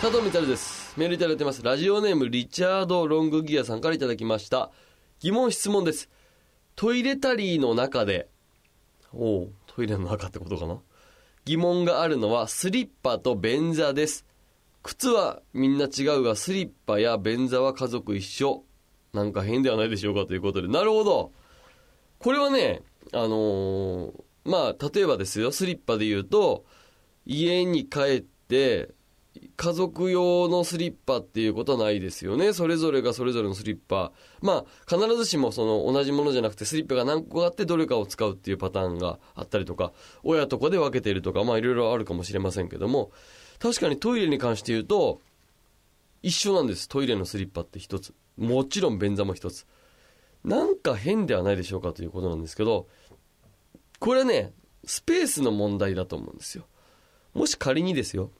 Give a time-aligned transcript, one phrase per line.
[0.00, 0.94] 佐藤光です。
[0.96, 1.60] メールいただいてます。
[1.60, 4.70] ラジオネームリチャード・ロングギアさんからいただきました。
[5.18, 6.08] 疑問質問です。
[6.76, 8.28] トイレタリーの中で、
[9.12, 10.78] おお、トイレの中ってことかな？
[11.46, 14.24] 疑問があるのはスリッパと便座です。
[14.84, 18.62] 靴はみんな違うが、スリッパや便座は家族一緒。
[19.12, 20.68] なんか変ではないでしょうかということで。
[20.68, 21.32] なるほど。
[22.20, 24.12] これはね、あのー、
[24.44, 26.64] まあ、例えばですよ、スリッパで言うと、
[27.26, 28.96] 家に帰って、
[29.56, 32.52] 家族用のスリッパっていうことはないですよね。
[32.52, 34.12] それぞれがそれぞれのスリッパ。
[34.40, 43.10] まあ、必ずしもその同じものじゃなくてスリッパが何個あってどれかを使うっていうパターンがあったりとか、親とかで分けているとか、まあいろいろあるかもしれませんけども、
[43.58, 45.20] 確かにトイレに関して言うと、
[46.22, 46.88] 一緒なんです。
[46.88, 48.14] トイレのスリッパって一つ。
[48.36, 49.66] もちろん便座も一つ。
[50.44, 52.86] なんか変ではないでしょうかということなんですけど、
[53.98, 54.52] これはね、
[54.84, 56.64] スペースの問題だと思うんですよ。
[57.34, 58.30] もし仮にですよ、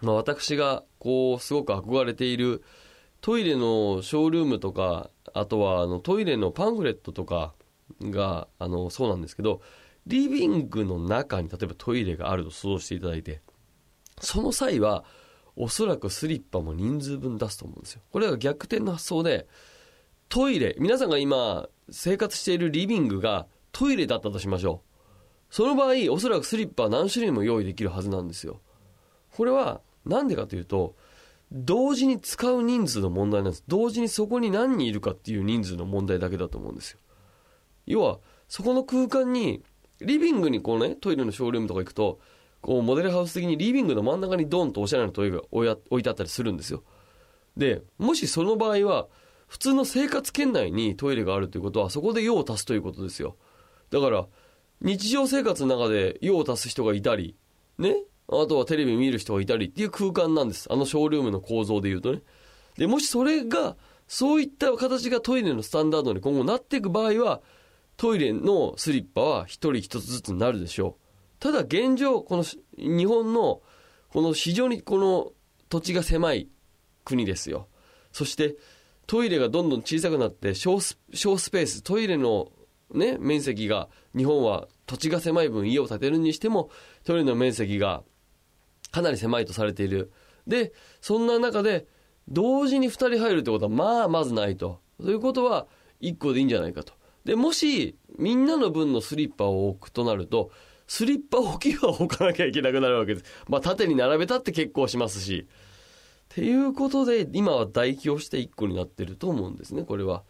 [0.00, 2.62] まあ、私がこうすごく憧れている
[3.20, 7.54] トイレのショールームとかあとはあのトイレのパンフレットとか
[8.02, 9.60] があのそうなんですけど
[10.06, 13.40] リビングの中に例えばトイレがあると想像していただいて
[14.20, 15.04] その際は
[15.56, 18.02] おそらくスリッパも人数分出すと思うんですよ。
[18.12, 19.48] これが逆転の発想で
[20.28, 24.88] トイレ皆さんが今生活しているリビングがトイレだったとしましょう。
[25.50, 28.60] その場合おそらくスリッパは何種類も用意できるはずなんですよ。
[29.36, 30.94] これはなんでかというと、
[31.50, 33.64] 同時に使う人数の問題なんです。
[33.68, 36.98] 同時にそこに何人いるかっていう人数の問題だけだと思うんですよ。
[37.86, 38.18] 要は、
[38.48, 39.62] そこの空間に、
[40.00, 42.20] リビングにこうね、トイレのショールームとか行くと、
[42.60, 46.82] こう、モデルハウス的にリビングの真ん中にドンとおしゃれなトイレが置いてあったりするんですよ。
[47.56, 49.08] で、もしその場合は、
[49.46, 53.36] 普通の生活圏内にトイレがあるということは、そこで用を足すということですよ。
[53.90, 54.26] だから、
[54.82, 57.36] 日常生活の中で用を足す人がいたり、
[57.78, 57.96] ね、
[58.30, 60.68] あとはテレビ見る人がいたりっていう空間なんです。
[60.70, 62.22] あのショールームの構造で言うとね。
[62.76, 63.76] で、もしそれが、
[64.06, 67.40] そういった形がトイレのスタンダードに今後なっていく場合は、
[67.96, 71.40] トイレのスリッパは一人一つずつになるでしょう。
[71.40, 72.44] ただ現状、この
[72.76, 73.62] 日本の、
[74.10, 75.32] この非常にこの
[75.68, 76.48] 土地が狭い
[77.04, 77.68] 国ですよ。
[78.12, 78.56] そして、
[79.06, 82.52] トイレがどんどん小さくなって小ス、小スペース、トイレの
[82.92, 86.70] ね、面積が、日本は土地が狭い分家を建てるにしても、
[87.04, 88.02] トイレの面積が
[88.98, 90.12] かなり狭いとされている。
[90.46, 91.86] で、そんな中で、
[92.28, 94.80] 同時に2人入るってことは、まあ、まずないと。
[95.00, 95.66] ということは、
[96.00, 96.92] 1個でいいんじゃないかと。
[97.24, 100.50] で、もし、みんなの分のスリッパを置くとなると、
[100.86, 103.26] スリッパ置きは置かなきゃいけなくなるわけです。
[103.48, 105.46] まあ、縦に並べたって結構しますし。
[105.46, 110.24] っていうことで、今は代表して1個になってると思うんですね、これは。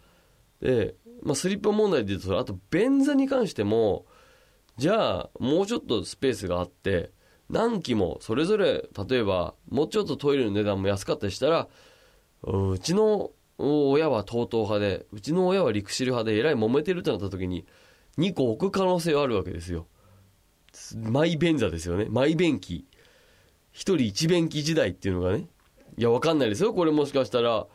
[0.61, 4.05] で、まあ、スリッパ問題で言うと、あと、便座に関しても、
[4.77, 7.11] じゃあ、もうちょっとスペースがあって、
[7.49, 11.67] 何機もそれぞれ例えばもうちょっとトイレの値段も安かったりしたら
[12.43, 17.65] うちの親は TOTO 派でうちの親はリクシル派でえらい揉めてるってなった時に
[18.17, 19.87] 2個置く可能性はあるわけですよ。
[20.95, 22.05] マイ便座ですよね。
[22.09, 22.85] マイ便器。
[23.73, 25.47] 1人1便器時代っていうのがね。
[25.97, 26.73] いやわかんないですよ。
[26.73, 27.67] これもしかしたら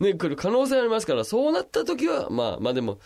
[0.00, 2.98] ね来る可能性ありますからそうなった時はまあまあでも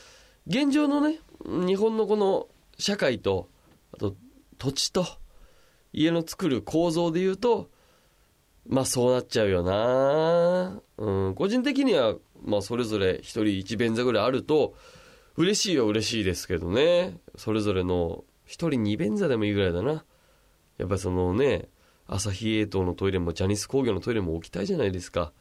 [0.46, 2.46] 現状のね日本のこの
[2.78, 3.48] 社会と
[3.92, 4.14] あと
[4.58, 5.06] 土地と
[5.94, 7.70] 家の作る構造で言うと、
[8.66, 14.74] まあそうなっちゃうよなうん、個人的には、まあそれぞれ一人一便座ぐらいあると、
[15.36, 17.18] 嬉しいは嬉しいですけどね。
[17.36, 20.04] それぞれの、一人二便座でもいいぐらいだな。
[20.78, 21.68] やっぱりそのね、
[22.06, 25.32] 朝日エイトのトイレもジャニス工業のトイレも置きたいじゃないですか。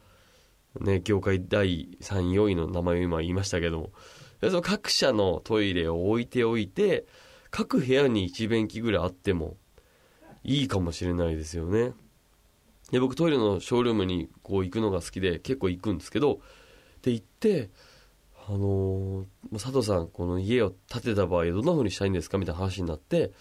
[0.80, 3.90] ね、業界第3、4位の名前を今言いましたけども。
[4.40, 7.06] その各社のトイレを置いておいて、
[7.50, 9.56] 各部屋に一便器ぐらいあっても、
[10.44, 11.92] いいかもしれないですよね。
[12.92, 16.40] で、僕トイレのショールームにこう行くのが好きで結構行くんですけど、
[17.02, 17.70] で行って、
[18.46, 22.36] あのー、佐藤さん、この家を建てた場合どんな風にしたいんですか？
[22.36, 23.32] みたいな話になって、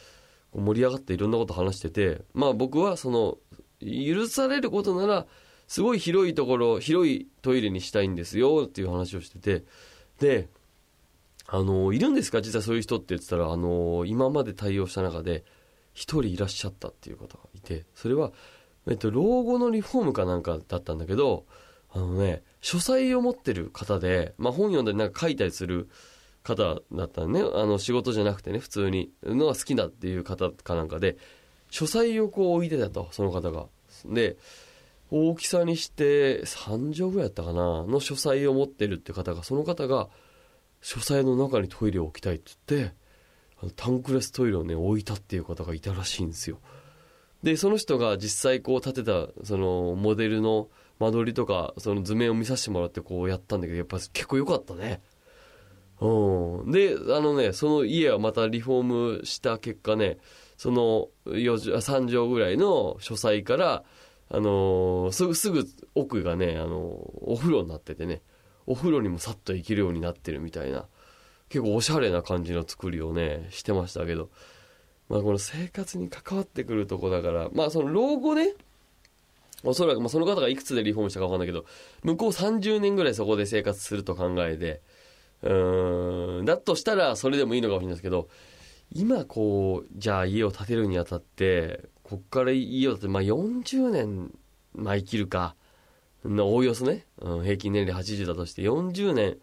[0.53, 3.37] 盛り上がっていろんなこと話してて、まあ僕はその、
[3.81, 5.25] 許されることなら、
[5.67, 9.65] すごい広いところ、広いトイレにしたいんですよっていう話をしてて、
[10.19, 10.47] で、
[11.47, 12.41] あのー、いるんですか？
[12.41, 15.43] 実はそういう人って言ってたら、あのー、今まで対応した中で、
[15.93, 18.31] 一人いらっしゃったっていう方がいて、それは、
[18.87, 21.45] えっと、老後のリフォームかなんかだったんだけど、
[21.91, 25.89] あのね、書斎を持ってる方で、まあ、本読んだりなんか書いたりする
[26.43, 27.41] 方だったね。
[27.41, 31.17] あの、仕事じゃなくてね、普通に、のが好きだっていう方かなんかで、
[31.69, 33.67] 書斎をこう置いてたと、その方が。
[34.05, 34.37] で、
[35.11, 40.09] 大きさにして3畳ぐらいだったかな、の書斎を持ってるって方が、その方が、
[40.81, 42.95] 書斎の中にトイレを置きたいって言って、
[43.75, 46.59] タンクレストイレをね、置いたっていう方がいたらしいんですよ。
[47.43, 50.69] で、その人が実際こう建てた、その、モデルの
[50.99, 55.01] 間取りとか、その図面を見させてもらってこうやったんだけど、やっぱ結構良かったね。
[55.99, 56.71] うん。
[56.71, 58.83] で、あのね、その家はまたリフォー
[59.19, 60.17] ムした結果ね、
[60.57, 63.83] その、3畳ぐらいの書斎から、
[64.29, 65.65] あのーすぐ、すぐ
[65.95, 68.21] 奥がね、あのーお風呂になっててね、
[68.65, 70.85] お風呂にもさっと行けるようになってるみたいな、
[71.49, 74.29] 結構おしゃれな感じの作りをね、してましたけど、
[75.09, 78.53] まあこの生活に関わってくるとこだから、まあその老後ね、
[79.63, 81.65] おそらく、まあ、その方がいくつでリフォームしたか分かんないけど、
[82.03, 84.81] 向こう30年ぐらいそこで生活すると考えて、
[85.41, 88.27] うん、だとしたらそれでもいいのかもしれないですけど、
[88.91, 94.31] 今こう、じゃあ家を建てるにあたって、こっから家を建てて、まあ40年、
[94.73, 95.55] まあ生きるか、
[96.25, 99.37] のおおよそね、うん、平均年齢80だとして40年、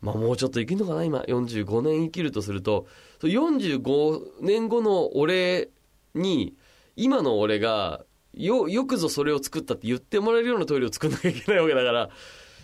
[0.00, 2.86] まあもうちょっと生きるのかな今、45年生きるとすると、
[3.20, 5.70] 45年後の俺
[6.14, 6.54] に、
[6.96, 8.04] 今の俺が、
[8.34, 12.10] よ、よくぞそれを作ったって言ってもらえるようなトイレを作んなきゃいけないわけだから、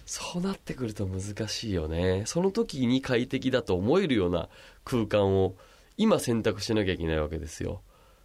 [0.07, 2.25] そうなってくると難しいよね。
[2.27, 4.49] その時に快適だと思えるような
[4.85, 5.57] 空間を
[5.97, 7.83] 今選択しなきゃいけないわけですよ。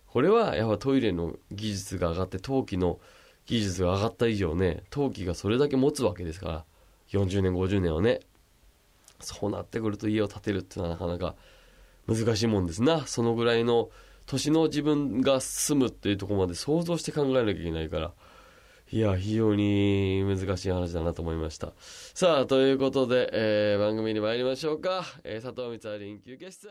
[0.07, 2.99] これはやっぱトイレの技術が上がって陶器の
[3.45, 6.65] 技術が上がった以上ね、陶器がそれだけ持つわけですから、
[7.11, 8.19] 40年、50年はね。
[9.19, 11.35] そうなってくると家を建てるっていうのはなかなか
[12.07, 13.05] 難しいもんですな。
[13.05, 13.89] そのぐらいの
[14.25, 18.13] 年の自分が住むっていうとこまで想像して考えなきゃいけないから。
[18.91, 21.73] いや、非常に難しい話だなと思いました。
[22.15, 25.03] さあ、ということで、えー番組に参りましょうか。
[25.23, 26.67] えー佐藤光は臨休憩室。